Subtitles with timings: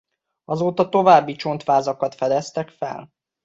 [0.43, 3.09] Azóta további csontvázakat fedeztek fel.